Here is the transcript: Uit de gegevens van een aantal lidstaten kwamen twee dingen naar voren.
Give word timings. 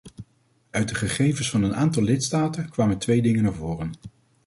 Uit 0.69 0.89
de 0.89 0.95
gegevens 0.95 1.49
van 1.49 1.63
een 1.63 1.75
aantal 1.75 2.03
lidstaten 2.03 2.69
kwamen 2.69 2.97
twee 2.97 3.21
dingen 3.21 3.43
naar 3.43 3.53
voren. 3.53 3.91